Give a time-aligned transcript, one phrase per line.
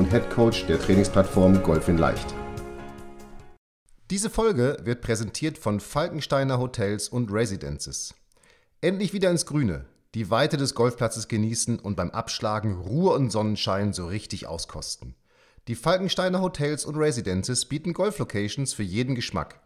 [0.00, 2.34] und Head Coach der Trainingsplattform Golf in Leicht.
[4.10, 8.14] Diese Folge wird präsentiert von Falkensteiner Hotels und Residences.
[8.80, 13.92] Endlich wieder ins Grüne, die Weite des Golfplatzes genießen und beim Abschlagen Ruhe und Sonnenschein
[13.92, 15.16] so richtig auskosten.
[15.68, 19.60] Die Falkensteiner Hotels und Residences bieten Golflocations für jeden Geschmack.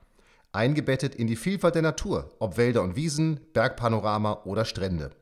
[0.51, 5.13] Eingebettet in die Vielfalt der Natur, ob Wälder und Wiesen, Bergpanorama oder Strände.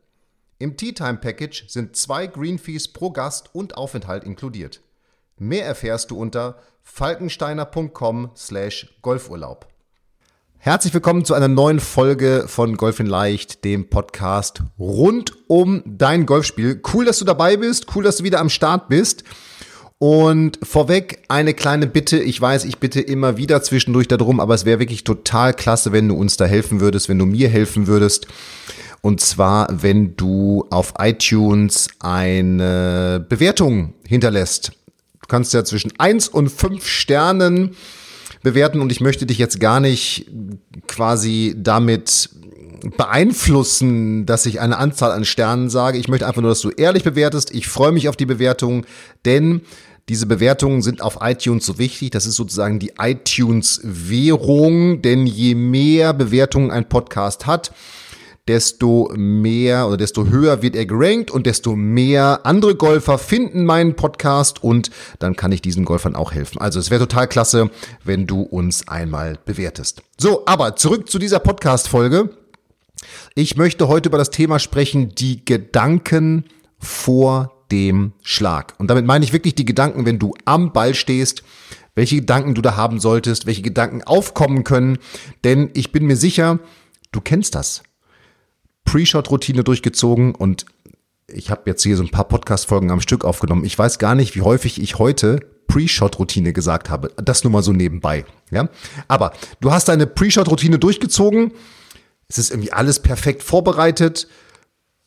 [0.59, 4.81] Im Tea Time Package sind zwei Green Fees pro Gast und Aufenthalt inkludiert.
[5.43, 6.55] Mehr erfährst du unter
[6.85, 9.67] falkensteiner.com/golfurlaub.
[10.57, 16.27] Herzlich willkommen zu einer neuen Folge von Golf in Leicht, dem Podcast rund um dein
[16.27, 16.81] Golfspiel.
[16.95, 19.25] Cool, dass du dabei bist, cool, dass du wieder am Start bist.
[19.99, 22.21] Und vorweg eine kleine Bitte.
[22.21, 26.07] Ich weiß, ich bitte immer wieder zwischendurch darum, aber es wäre wirklich total klasse, wenn
[26.07, 28.29] du uns da helfen würdest, wenn du mir helfen würdest.
[29.01, 34.71] Und zwar, wenn du auf iTunes eine Bewertung hinterlässt.
[35.23, 37.75] Du kannst ja zwischen eins und fünf Sternen
[38.43, 40.27] bewerten und ich möchte dich jetzt gar nicht
[40.87, 42.29] quasi damit
[42.97, 45.99] beeinflussen, dass ich eine Anzahl an Sternen sage.
[45.99, 47.55] Ich möchte einfach nur, dass du ehrlich bewertest.
[47.55, 48.85] Ich freue mich auf die Bewertung,
[49.25, 49.63] denn
[50.09, 52.11] diese Bewertungen sind auf iTunes so wichtig.
[52.11, 57.73] Das ist sozusagen die iTunes-Währung, denn je mehr Bewertungen ein Podcast hat,
[58.49, 63.95] desto mehr oder desto höher wird er gerankt und desto mehr andere Golfer finden meinen
[63.95, 64.91] Podcast und
[65.21, 66.59] dann kann ich diesen Golfern auch helfen.
[66.59, 67.71] Also es wäre total klasse,
[68.05, 70.03] wenn du uns einmal bewertest.
[70.19, 72.31] So, aber zurück zu dieser Podcast-Folge.
[73.35, 76.45] Ich möchte heute über das Thema sprechen, die Gedanken
[76.79, 78.75] vor dem Schlag.
[78.79, 81.43] Und damit meine ich wirklich die Gedanken, wenn du am Ball stehst,
[81.95, 84.99] welche Gedanken du da haben solltest, welche Gedanken aufkommen können.
[85.45, 86.59] Denn ich bin mir sicher,
[87.13, 87.83] du kennst das.
[88.93, 90.67] Pre-Shot-Routine durchgezogen und
[91.27, 93.65] ich habe jetzt hier so ein paar Podcast-Folgen am Stück aufgenommen.
[93.65, 97.11] Ich weiß gar nicht, wie häufig ich heute Pre-Shot-Routine gesagt habe.
[97.17, 98.27] Das nur mal so nebenbei.
[98.51, 98.69] Ja?
[99.09, 99.33] Aber
[99.63, 101.53] du hast deine Pre-Shot-Routine durchgezogen.
[102.29, 104.29] Es ist irgendwie alles perfekt vorbereitet.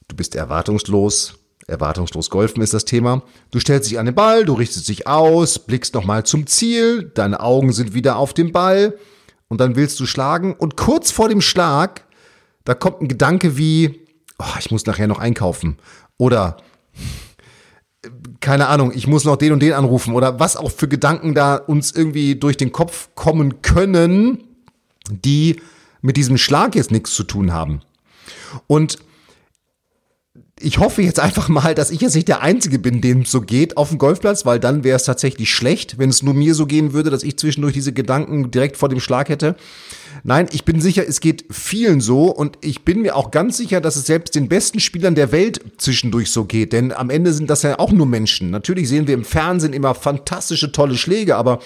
[0.08, 1.36] Du bist erwartungslos.
[1.68, 3.22] Erwartungslos golfen ist das Thema.
[3.52, 7.40] Du stellst dich an den Ball, du richtest dich aus, blickst nochmal zum Ziel, deine
[7.40, 8.98] Augen sind wieder auf dem Ball
[9.48, 12.06] und dann willst du schlagen und kurz vor dem Schlag
[12.66, 14.02] da kommt ein Gedanke wie,
[14.40, 15.78] oh, ich muss nachher noch einkaufen.
[16.18, 16.58] Oder
[18.40, 21.56] keine Ahnung, ich muss noch den und den anrufen oder was auch für Gedanken da
[21.56, 24.44] uns irgendwie durch den Kopf kommen können,
[25.10, 25.62] die
[26.02, 27.82] mit diesem Schlag jetzt nichts zu tun haben.
[28.68, 29.00] Und
[30.62, 33.42] ich hoffe jetzt einfach mal, dass ich jetzt nicht der Einzige bin, dem es so
[33.42, 36.66] geht auf dem Golfplatz, weil dann wäre es tatsächlich schlecht, wenn es nur mir so
[36.66, 39.58] gehen würde, dass ich zwischendurch diese Gedanken direkt vor dem Schlag hätte.
[40.24, 43.82] Nein, ich bin sicher, es geht vielen so und ich bin mir auch ganz sicher,
[43.82, 47.50] dass es selbst den besten Spielern der Welt zwischendurch so geht, denn am Ende sind
[47.50, 48.50] das ja auch nur Menschen.
[48.50, 51.60] Natürlich sehen wir im Fernsehen immer fantastische, tolle Schläge, aber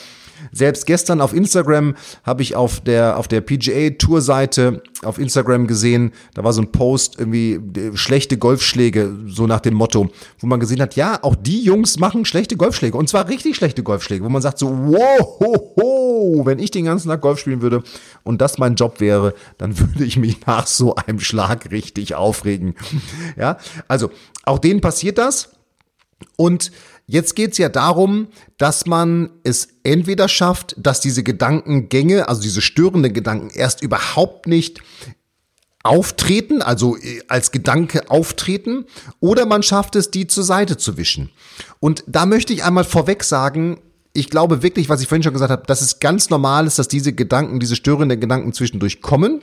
[0.51, 5.67] selbst gestern auf Instagram habe ich auf der, auf der PGA Tour Seite auf Instagram
[5.67, 10.47] gesehen, da war so ein Post irgendwie äh, schlechte Golfschläge, so nach dem Motto, wo
[10.47, 14.23] man gesehen hat, ja, auch die Jungs machen schlechte Golfschläge und zwar richtig schlechte Golfschläge,
[14.23, 17.83] wo man sagt so, wow, ho, ho, wenn ich den ganzen Tag Golf spielen würde
[18.23, 22.75] und das mein Job wäre, dann würde ich mich nach so einem Schlag richtig aufregen.
[23.37, 23.57] Ja,
[23.87, 24.11] also
[24.43, 25.49] auch denen passiert das
[26.35, 26.71] und
[27.11, 28.27] Jetzt geht es ja darum,
[28.59, 34.79] dass man es entweder schafft, dass diese Gedankengänge, also diese störenden Gedanken erst überhaupt nicht
[35.81, 38.85] auftreten, also äh, als Gedanke auftreten,
[39.19, 41.31] oder man schafft es, die zur Seite zu wischen.
[41.79, 43.81] Und da möchte ich einmal vorweg sagen,
[44.13, 46.89] ich glaube wirklich, was ich vorhin schon gesagt habe, dass es ganz normal ist, dass
[46.89, 49.41] diese Gedanken, diese störenden Gedanken zwischendurch kommen.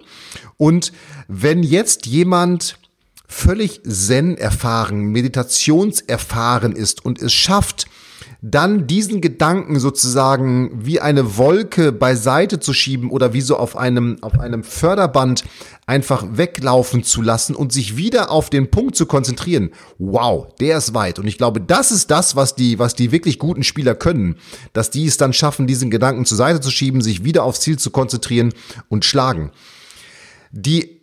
[0.56, 0.92] Und
[1.26, 2.78] wenn jetzt jemand
[3.28, 7.86] völlig Zen erfahren, meditationserfahren ist und es schafft,
[8.42, 14.18] dann diesen Gedanken sozusagen wie eine Wolke beiseite zu schieben oder wie so auf einem,
[14.20, 15.44] auf einem Förderband
[15.86, 19.70] einfach weglaufen zu lassen und sich wieder auf den Punkt zu konzentrieren.
[19.98, 21.18] Wow, der ist weit.
[21.18, 24.36] Und ich glaube, das ist das, was die, was die wirklich guten Spieler können,
[24.72, 27.78] dass die es dann schaffen, diesen Gedanken zur Seite zu schieben, sich wieder aufs Ziel
[27.78, 28.52] zu konzentrieren
[28.88, 29.50] und schlagen.
[30.52, 30.95] Die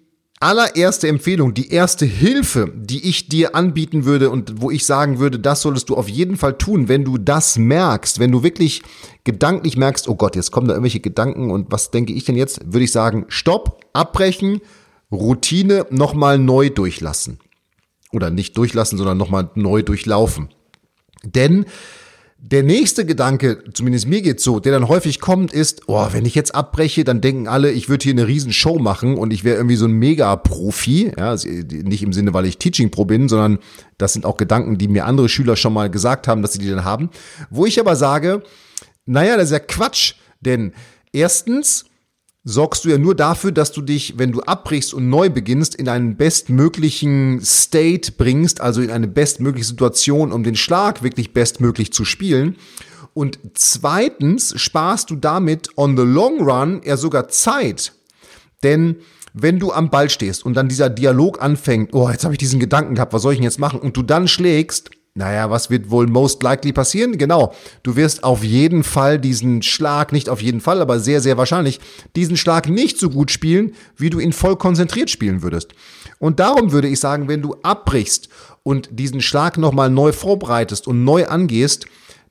[0.44, 5.40] allererste Empfehlung, die erste Hilfe, die ich dir anbieten würde und wo ich sagen würde,
[5.40, 8.84] das solltest du auf jeden Fall tun, wenn du das merkst, wenn du wirklich
[9.24, 12.60] gedanklich merkst, oh Gott, jetzt kommen da irgendwelche Gedanken und was denke ich denn jetzt,
[12.66, 14.60] würde ich sagen, stopp, abbrechen,
[15.14, 17.40] Routine nochmal neu durchlassen.
[18.12, 20.50] Oder nicht durchlassen, sondern nochmal neu durchlaufen.
[21.24, 21.66] Denn
[22.46, 26.36] der nächste Gedanke, zumindest mir geht's so, der dann häufig kommt, ist, oh, wenn ich
[26.36, 29.56] jetzt abbreche, dann denken alle, ich würde hier eine riesen Show machen und ich wäre
[29.56, 31.14] irgendwie so ein Mega-Profi.
[31.18, 33.60] Ja, nicht im Sinne, weil ich Teaching Pro bin, sondern
[33.98, 36.70] das sind auch Gedanken, die mir andere Schüler schon mal gesagt haben, dass sie die
[36.70, 37.12] dann haben.
[37.50, 38.44] Wo ich aber sage,
[39.06, 40.74] naja, das ist ja Quatsch, denn
[41.14, 41.86] erstens,
[42.44, 45.88] sorgst du ja nur dafür, dass du dich, wenn du abbrichst und neu beginnst, in
[45.88, 52.04] einen bestmöglichen State bringst, also in eine bestmögliche Situation, um den Schlag wirklich bestmöglich zu
[52.04, 52.58] spielen.
[53.14, 57.94] Und zweitens sparst du damit on the long run ja sogar Zeit.
[58.64, 58.98] Denn
[59.34, 62.60] wenn du am Ball stehst und dann dieser Dialog anfängt, oh, jetzt habe ich diesen
[62.60, 63.80] Gedanken gehabt, was soll ich denn jetzt machen?
[63.80, 67.20] Und du dann schlägst, naja, was wird wohl most likely passieren?
[67.20, 71.38] Genau, du wirst auf jeden Fall diesen Schlag, nicht auf jeden Fall, aber sehr, sehr
[71.38, 71.80] wahrscheinlich,
[72.16, 75.74] diesen Schlag nicht so gut spielen, wie du ihn voll konzentriert spielen würdest.
[76.18, 78.28] Und darum würde ich sagen, wenn du abbrichst
[78.64, 81.86] und diesen Schlag nochmal neu vorbereitest und neu angehst,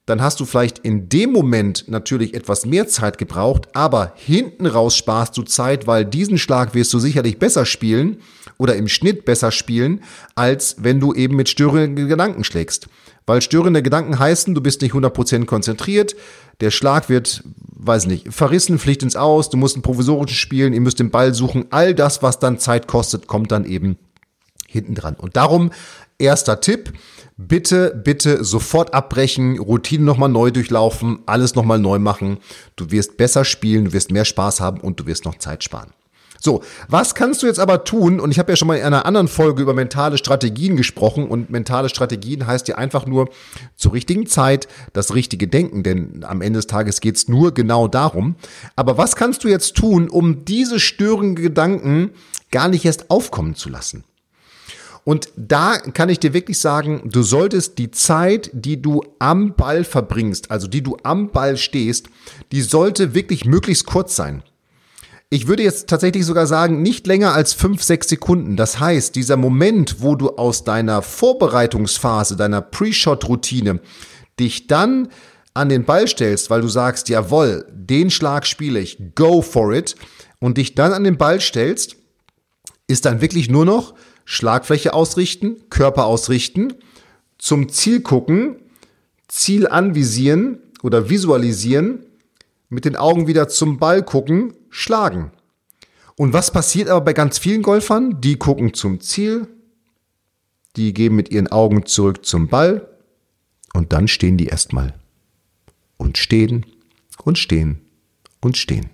[0.07, 4.97] dann hast du vielleicht in dem Moment natürlich etwas mehr Zeit gebraucht, aber hinten raus
[4.97, 8.19] sparst du Zeit, weil diesen Schlag wirst du sicherlich besser spielen
[8.59, 10.03] oder im Schnitt besser spielen,
[10.35, 12.89] als wenn du eben mit störenden Gedanken schlägst.
[13.27, 16.17] Weil störende Gedanken heißen, du bist nicht 100% konzentriert,
[16.61, 20.81] der Schlag wird, weiß nicht, verrissen, Pflicht ins Aus, du musst einen provisorischen spielen, ihr
[20.81, 23.97] müsst den Ball suchen, all das, was dann Zeit kostet, kommt dann eben
[24.67, 25.15] hinten dran.
[25.15, 25.71] Und darum,
[26.19, 26.93] erster Tipp,
[27.49, 32.39] bitte, bitte sofort abbrechen, Routine nochmal neu durchlaufen, alles nochmal neu machen.
[32.77, 35.93] Du wirst besser spielen, du wirst mehr Spaß haben und du wirst noch Zeit sparen.
[36.45, 38.19] So, was kannst du jetzt aber tun?
[38.19, 41.51] Und ich habe ja schon mal in einer anderen Folge über mentale Strategien gesprochen und
[41.51, 43.29] mentale Strategien heißt ja einfach nur
[43.77, 47.87] zur richtigen Zeit das richtige Denken, denn am Ende des Tages geht es nur genau
[47.87, 48.35] darum.
[48.75, 52.11] Aber was kannst du jetzt tun, um diese störenden Gedanken
[52.51, 54.03] gar nicht erst aufkommen zu lassen?
[55.05, 59.83] Und da kann ich dir wirklich sagen, du solltest die Zeit, die du am Ball
[59.83, 62.09] verbringst, also die du am Ball stehst,
[62.53, 64.43] die sollte wirklich möglichst kurz sein.
[65.29, 68.57] Ich würde jetzt tatsächlich sogar sagen, nicht länger als fünf, sechs Sekunden.
[68.57, 73.81] Das heißt, dieser Moment, wo du aus deiner Vorbereitungsphase, deiner Pre-Shot-Routine
[74.39, 75.09] dich dann
[75.55, 79.97] an den Ball stellst, weil du sagst, jawohl, den Schlag spiele ich, go for it,
[80.39, 81.97] und dich dann an den Ball stellst,
[82.87, 83.95] ist dann wirklich nur noch
[84.33, 86.73] Schlagfläche ausrichten, Körper ausrichten,
[87.37, 88.57] zum Ziel gucken,
[89.29, 92.07] Ziel anvisieren oder visualisieren,
[92.71, 95.33] mit den Augen wieder zum Ball gucken, schlagen.
[96.17, 98.23] Und was passiert aber bei ganz vielen Golfern?
[98.23, 99.49] Die gucken zum Ziel,
[100.77, 102.89] die gehen mit ihren Augen zurück zum Ball
[103.75, 104.95] und dann stehen die erstmal.
[105.99, 106.65] Und stehen
[107.23, 107.83] und stehen
[108.41, 108.89] und stehen.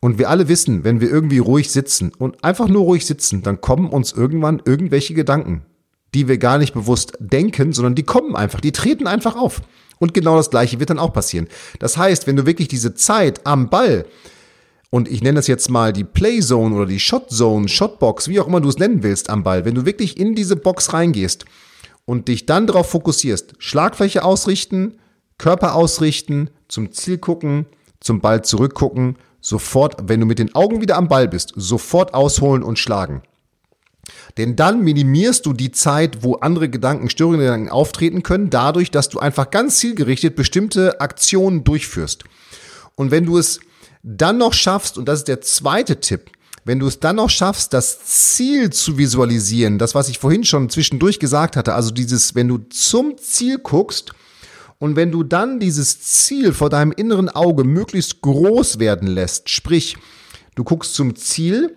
[0.00, 3.60] Und wir alle wissen, wenn wir irgendwie ruhig sitzen und einfach nur ruhig sitzen, dann
[3.60, 5.62] kommen uns irgendwann irgendwelche Gedanken,
[6.14, 9.62] die wir gar nicht bewusst denken, sondern die kommen einfach, die treten einfach auf.
[9.98, 11.48] Und genau das Gleiche wird dann auch passieren.
[11.78, 14.04] Das heißt, wenn du wirklich diese Zeit am Ball
[14.90, 18.60] und ich nenne das jetzt mal die Playzone oder die Shotzone, Shotbox, wie auch immer
[18.60, 21.44] du es nennen willst am Ball, wenn du wirklich in diese Box reingehst
[22.04, 24.98] und dich dann darauf fokussierst, Schlagfläche ausrichten,
[25.38, 27.66] Körper ausrichten, zum Ziel gucken,
[28.00, 32.64] zum Ball zurückgucken, sofort, wenn du mit den Augen wieder am Ball bist, sofort ausholen
[32.64, 33.22] und schlagen.
[34.38, 39.08] Denn dann minimierst du die Zeit, wo andere Gedanken, störende Gedanken auftreten können, dadurch, dass
[39.08, 42.24] du einfach ganz zielgerichtet bestimmte Aktionen durchführst.
[42.96, 43.60] Und wenn du es
[44.02, 46.30] dann noch schaffst, und das ist der zweite Tipp,
[46.64, 50.70] wenn du es dann noch schaffst, das Ziel zu visualisieren, das, was ich vorhin schon
[50.70, 54.12] zwischendurch gesagt hatte, also dieses, wenn du zum Ziel guckst
[54.78, 59.96] und wenn du dann dieses Ziel vor deinem inneren Auge möglichst groß werden lässt, sprich,
[60.54, 61.74] du guckst zum Ziel,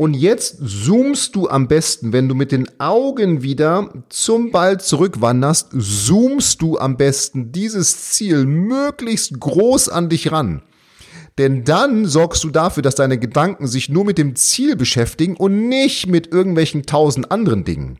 [0.00, 5.70] und jetzt zoomst du am besten, wenn du mit den Augen wieder zum Ball zurückwanderst,
[5.76, 10.62] zoomst du am besten dieses Ziel möglichst groß an dich ran.
[11.36, 15.68] Denn dann sorgst du dafür, dass deine Gedanken sich nur mit dem Ziel beschäftigen und
[15.68, 17.98] nicht mit irgendwelchen tausend anderen Dingen.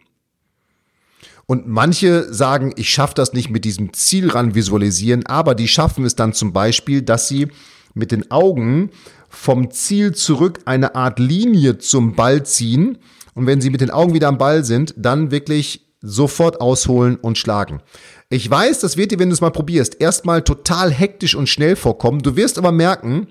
[1.50, 6.04] Und manche sagen, ich schaffe das nicht mit diesem Ziel ran visualisieren, aber die schaffen
[6.04, 7.48] es dann zum Beispiel, dass sie
[7.94, 8.90] mit den Augen
[9.30, 12.98] vom Ziel zurück eine Art Linie zum Ball ziehen.
[13.32, 17.38] Und wenn sie mit den Augen wieder am Ball sind, dann wirklich sofort ausholen und
[17.38, 17.80] schlagen.
[18.28, 21.76] Ich weiß, das wird dir, wenn du es mal probierst, erstmal total hektisch und schnell
[21.76, 22.20] vorkommen.
[22.20, 23.26] Du wirst aber merken,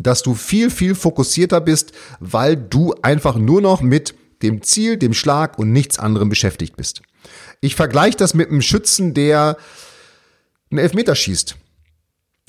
[0.00, 5.14] dass du viel, viel fokussierter bist, weil du einfach nur noch mit dem Ziel, dem
[5.14, 7.02] Schlag und nichts anderem beschäftigt bist.
[7.60, 9.56] Ich vergleiche das mit einem Schützen, der
[10.70, 11.56] einen Elfmeter schießt.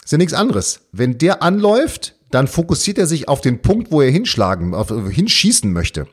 [0.03, 0.81] Ist ja nichts anderes.
[0.91, 5.71] Wenn der anläuft, dann fokussiert er sich auf den Punkt, wo er hinschlagen, auf, hinschießen
[5.71, 6.07] möchte.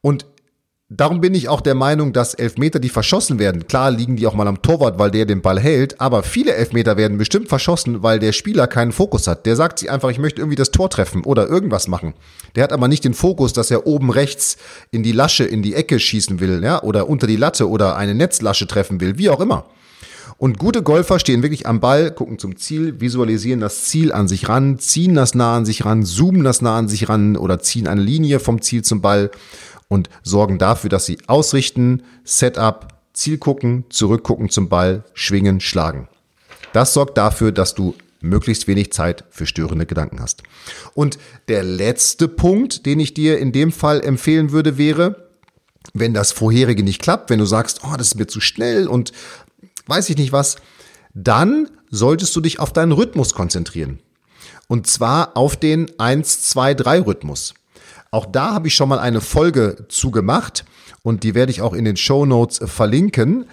[0.00, 0.26] Und
[0.90, 4.34] Darum bin ich auch der Meinung, dass Elfmeter, die verschossen werden, klar liegen die auch
[4.34, 8.18] mal am Torwart, weil der den Ball hält, aber viele Elfmeter werden bestimmt verschossen, weil
[8.18, 9.46] der Spieler keinen Fokus hat.
[9.46, 12.12] Der sagt sich einfach, ich möchte irgendwie das Tor treffen oder irgendwas machen.
[12.54, 14.58] Der hat aber nicht den Fokus, dass er oben rechts
[14.90, 18.14] in die Lasche, in die Ecke schießen will, ja, oder unter die Latte oder eine
[18.14, 19.64] Netzlasche treffen will, wie auch immer.
[20.36, 24.48] Und gute Golfer stehen wirklich am Ball, gucken zum Ziel, visualisieren das Ziel an sich
[24.48, 27.86] ran, ziehen das nah an sich ran, zoomen das nah an sich ran oder ziehen
[27.86, 29.30] eine Linie vom Ziel zum Ball
[29.94, 36.08] und sorgen dafür, dass sie ausrichten, Setup, Ziel gucken, zurückgucken zum Ball, schwingen, schlagen.
[36.72, 40.42] Das sorgt dafür, dass du möglichst wenig Zeit für störende Gedanken hast.
[40.94, 45.28] Und der letzte Punkt, den ich dir in dem Fall empfehlen würde, wäre,
[45.92, 49.12] wenn das vorherige nicht klappt, wenn du sagst, oh, das ist mir zu schnell und
[49.86, 50.56] weiß ich nicht was,
[51.12, 54.00] dann solltest du dich auf deinen Rhythmus konzentrieren.
[54.66, 57.54] Und zwar auf den 1, 2, 3 Rhythmus.
[58.14, 60.64] Auch da habe ich schon mal eine Folge zugemacht
[61.02, 63.46] und die werde ich auch in den Show Notes verlinken.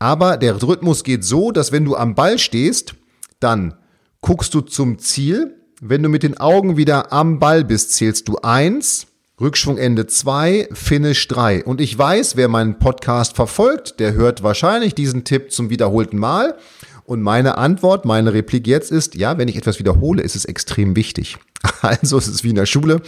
[0.00, 2.94] Aber der Rhythmus geht so, dass wenn du am Ball stehst,
[3.38, 3.74] dann
[4.20, 5.54] guckst du zum Ziel.
[5.80, 9.06] Wenn du mit den Augen wieder am Ball bist, zählst du eins,
[9.40, 11.64] Rückschwungende zwei, Finish drei.
[11.64, 16.58] Und ich weiß, wer meinen Podcast verfolgt, der hört wahrscheinlich diesen Tipp zum wiederholten Mal.
[17.04, 20.96] Und meine Antwort, meine Replik jetzt ist, ja, wenn ich etwas wiederhole, ist es extrem
[20.96, 21.38] wichtig.
[21.82, 23.00] Also es ist wie in der Schule.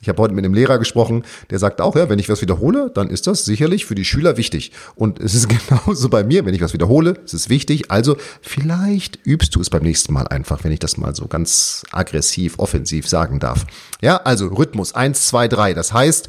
[0.00, 2.90] Ich habe heute mit einem Lehrer gesprochen, der sagt auch, ja, wenn ich was wiederhole,
[2.94, 4.72] dann ist das sicherlich für die Schüler wichtig.
[4.94, 7.90] Und es ist genauso bei mir, wenn ich was wiederhole, es ist wichtig.
[7.90, 11.84] Also vielleicht übst du es beim nächsten Mal einfach, wenn ich das mal so ganz
[11.90, 13.66] aggressiv, offensiv sagen darf.
[14.00, 15.74] Ja, also Rhythmus eins, zwei, drei.
[15.74, 16.28] Das heißt,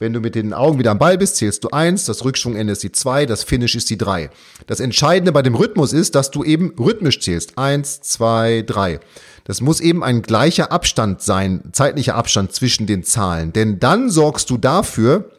[0.00, 2.84] wenn du mit den Augen wieder am Ball bist, zählst du eins, das Rückschwungende ist
[2.84, 4.30] die zwei, das Finish ist die drei.
[4.68, 7.58] Das Entscheidende bei dem Rhythmus ist, dass du eben rhythmisch zählst.
[7.58, 9.00] Eins, zwei, drei.
[9.48, 13.54] Das muss eben ein gleicher Abstand sein, zeitlicher Abstand zwischen den Zahlen.
[13.54, 15.30] Denn dann sorgst du dafür,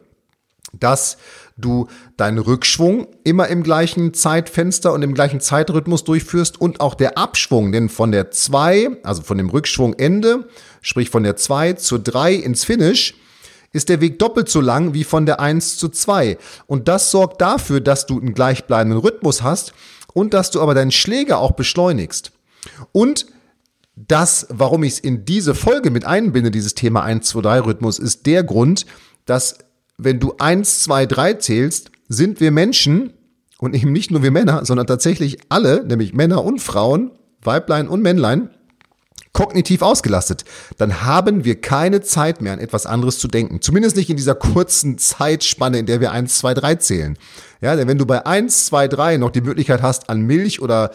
[0.72, 1.16] dass
[1.56, 1.86] du
[2.16, 7.70] deinen Rückschwung immer im gleichen Zeitfenster und im gleichen Zeitrhythmus durchführst und auch der Abschwung,
[7.70, 10.48] denn von der zwei, also von dem Rückschwungende,
[10.82, 13.14] sprich von der zwei zur drei ins Finish,
[13.72, 16.36] ist der Weg doppelt so lang wie von der 1 zu 2.
[16.66, 19.72] Und das sorgt dafür, dass du einen gleichbleibenden Rhythmus hast
[20.12, 22.32] und dass du aber deinen Schläger auch beschleunigst.
[22.90, 23.26] Und
[24.08, 27.98] das, warum ich es in diese Folge mit einbinde, dieses Thema 1, 2, 3 Rhythmus,
[27.98, 28.86] ist der Grund,
[29.26, 29.58] dass
[29.98, 33.12] wenn du 1, 2, 3 zählst, sind wir Menschen
[33.58, 37.10] und eben nicht nur wir Männer, sondern tatsächlich alle, nämlich Männer und Frauen,
[37.42, 38.50] Weiblein und Männlein,
[39.32, 40.44] kognitiv ausgelastet,
[40.76, 43.60] dann haben wir keine Zeit mehr an etwas anderes zu denken.
[43.60, 47.16] Zumindest nicht in dieser kurzen Zeitspanne, in der wir eins, zwei, drei zählen.
[47.60, 50.90] Ja, denn wenn du bei eins, zwei, drei noch die Möglichkeit hast, an Milch oder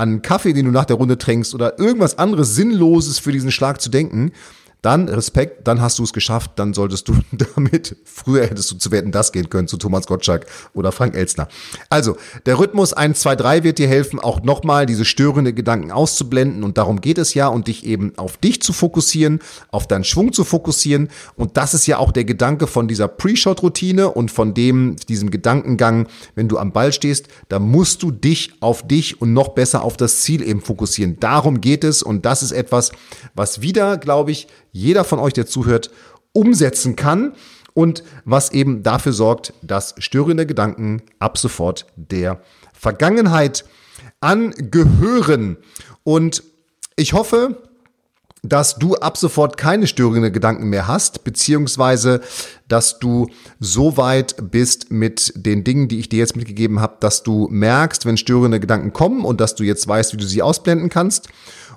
[0.00, 3.80] an Kaffee, den du nach der Runde trinkst oder irgendwas anderes Sinnloses für diesen Schlag
[3.80, 4.32] zu denken,
[4.82, 7.14] dann Respekt, dann hast du es geschafft, dann solltest du
[7.54, 11.48] damit, früher hättest du zu Werten das gehen können, zu Thomas Gottschalk oder Frank Elstner.
[11.88, 16.64] Also, der Rhythmus 1, 2, 3 wird dir helfen, auch nochmal diese störende Gedanken auszublenden
[16.64, 20.32] und darum geht es ja und dich eben auf dich zu fokussieren, auf deinen Schwung
[20.32, 24.96] zu fokussieren und das ist ja auch der Gedanke von dieser Pre-Shot-Routine und von dem,
[25.08, 29.48] diesem Gedankengang, wenn du am Ball stehst, da musst du dich auf dich und noch
[29.50, 31.18] besser auf das Ziel eben fokussieren.
[31.20, 32.92] Darum geht es und das ist etwas,
[33.34, 35.90] was wieder, glaube ich, jeder von euch, der zuhört,
[36.32, 37.32] umsetzen kann
[37.74, 42.40] und was eben dafür sorgt, dass störende Gedanken ab sofort der
[42.72, 43.64] Vergangenheit
[44.20, 45.56] angehören.
[46.04, 46.42] Und
[46.96, 47.56] ich hoffe,
[48.42, 52.22] dass du ab sofort keine störenden Gedanken mehr hast, beziehungsweise
[52.68, 57.22] dass du so weit bist mit den Dingen, die ich dir jetzt mitgegeben habe, dass
[57.22, 60.88] du merkst, wenn störende Gedanken kommen und dass du jetzt weißt, wie du sie ausblenden
[60.88, 61.28] kannst.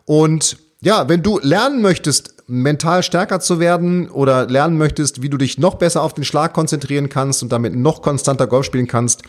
[0.06, 5.38] Und ja, wenn du lernen möchtest, mental stärker zu werden oder lernen möchtest, wie du
[5.38, 9.24] dich noch besser auf den Schlag konzentrieren kannst und damit noch konstanter Golf spielen kannst,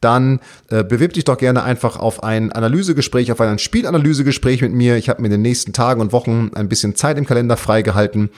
[0.00, 4.96] dann äh, bewirb dich doch gerne einfach auf ein Analysegespräch, auf ein Spielanalysegespräch mit mir.
[4.96, 8.30] Ich habe mir in den nächsten Tagen und Wochen ein bisschen Zeit im Kalender freigehalten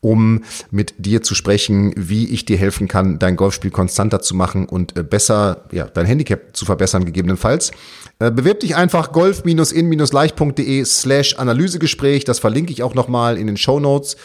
[0.00, 4.66] um mit dir zu sprechen, wie ich dir helfen kann, dein Golfspiel konstanter zu machen
[4.66, 7.72] und äh, besser, ja, dein Handicap zu verbessern gegebenenfalls.
[8.20, 12.24] Äh, bewirb dich einfach golf-in-leicht.de slash Analysegespräch.
[12.24, 14.16] Das verlinke ich auch nochmal in den Show Notes.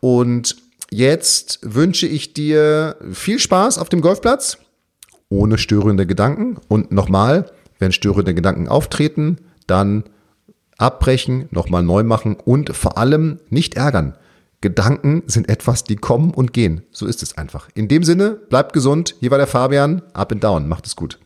[0.00, 0.56] Und
[0.90, 4.58] jetzt wünsche ich dir viel Spaß auf dem Golfplatz,
[5.28, 6.56] ohne störende Gedanken.
[6.68, 10.04] Und nochmal, wenn störende Gedanken auftreten, dann
[10.78, 14.14] Abbrechen, nochmal neu machen und vor allem nicht ärgern.
[14.60, 16.82] Gedanken sind etwas, die kommen und gehen.
[16.90, 17.68] So ist es einfach.
[17.74, 19.14] In dem Sinne, bleibt gesund.
[19.20, 20.02] Hier war der Fabian.
[20.14, 20.66] Up and down.
[20.66, 21.20] Macht es gut.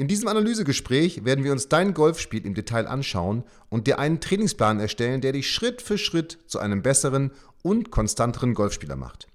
[0.00, 4.78] In diesem Analysegespräch werden wir uns dein Golfspiel im Detail anschauen und dir einen Trainingsplan
[4.78, 9.26] erstellen, der dich Schritt für Schritt zu einem besseren und konstanteren Golfspieler macht.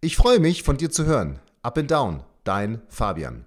[0.00, 1.38] Ich freue mich, von dir zu hören.
[1.62, 3.46] Up and Down, dein Fabian.